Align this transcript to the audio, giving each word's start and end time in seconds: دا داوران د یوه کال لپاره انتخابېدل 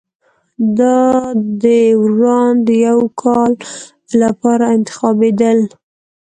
دا 0.77 0.99
داوران 1.63 2.53
د 2.67 2.69
یوه 2.87 3.07
کال 3.21 3.51
لپاره 4.21 4.65
انتخابېدل 4.77 5.59